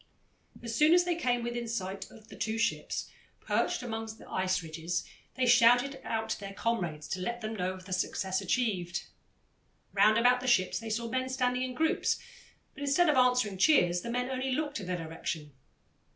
As 0.63 0.73
soon 0.75 0.95
as 0.95 1.03
they 1.03 1.13
came 1.15 1.43
within 1.43 1.67
sight 1.67 2.09
of 2.09 2.27
the 2.29 2.35
two 2.35 2.57
ships, 2.57 3.11
perched 3.39 3.83
up 3.83 3.87
among 3.89 4.07
the 4.17 4.27
ice 4.27 4.63
ridges, 4.63 5.07
they 5.35 5.45
shouted 5.45 6.01
out 6.03 6.29
to 6.29 6.39
their 6.39 6.55
comrades 6.55 7.07
to 7.09 7.19
let 7.19 7.41
them 7.41 7.55
know 7.55 7.73
of 7.73 7.85
the 7.85 7.93
success 7.93 8.41
achieved. 8.41 9.03
Round 9.93 10.17
about 10.17 10.39
the 10.39 10.47
ships 10.47 10.79
they 10.79 10.89
saw 10.89 11.07
men 11.07 11.29
standing 11.29 11.61
in 11.61 11.75
groups, 11.75 12.17
but 12.73 12.81
instead 12.81 13.09
of 13.09 13.15
answering 13.15 13.59
cheers, 13.59 14.01
the 14.01 14.09
men 14.09 14.31
only 14.31 14.53
looked 14.53 14.79
in 14.79 14.87
their 14.87 14.97
direction. 14.97 15.51